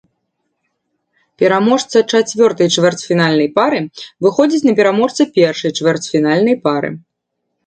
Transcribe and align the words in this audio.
Пераможца 1.41 1.97
чацвёртай 2.15 2.69
чвэрцьфінальнай 2.77 3.49
пары 3.59 3.81
выходзіць 4.27 4.63
на 4.69 4.73
пераможца 4.81 5.21
першай 5.37 5.71
чвэрцьфінальнай 5.77 6.57
пары. 6.67 6.91